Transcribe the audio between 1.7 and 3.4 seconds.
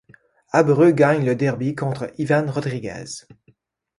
contre Iván Rodríguez.